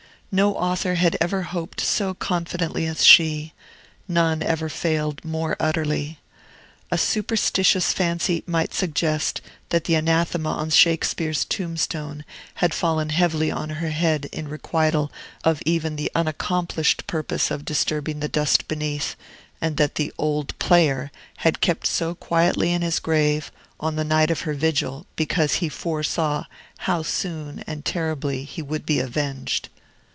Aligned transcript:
No 0.33 0.55
author 0.55 0.95
had 0.95 1.17
ever 1.19 1.41
hoped 1.41 1.81
so 1.81 2.13
confidently 2.13 2.85
as 2.85 3.03
she; 3.03 3.51
none 4.07 4.41
ever 4.41 4.69
failed 4.69 5.25
more 5.25 5.57
utterly. 5.59 6.19
A 6.89 6.97
superstitious 6.97 7.91
fancy 7.91 8.41
might 8.47 8.73
suggest 8.73 9.41
that 9.71 9.83
the 9.83 9.95
anathema 9.95 10.51
on 10.53 10.69
Shakespeare's 10.69 11.43
tombstone 11.43 12.23
had 12.63 12.73
fallen 12.73 13.09
heavily 13.09 13.51
on 13.51 13.71
her 13.71 13.89
head 13.89 14.29
in 14.31 14.47
requital 14.47 15.11
of 15.43 15.61
even 15.65 15.97
the 15.97 16.09
unaccomplished 16.15 17.07
purpose 17.07 17.51
of 17.51 17.65
disturbing 17.65 18.21
the 18.21 18.29
dust 18.29 18.69
beneath, 18.69 19.17
and 19.59 19.75
that 19.75 19.95
the 19.95 20.13
"Old 20.17 20.57
Player" 20.59 21.11
had 21.39 21.59
kept 21.59 21.85
so 21.85 22.15
quietly 22.15 22.71
in 22.71 22.81
his 22.83 22.99
grave, 22.99 23.51
on 23.81 23.97
the 23.97 24.05
night 24.05 24.31
of 24.31 24.43
her 24.43 24.53
vigil, 24.53 25.05
because 25.17 25.55
he 25.55 25.67
foresaw 25.67 26.45
how 26.87 27.03
soon 27.03 27.65
and 27.67 27.83
terribly 27.83 28.45
he 28.45 28.61
would 28.61 28.85
be 28.85 29.01
avenged. 29.01 29.67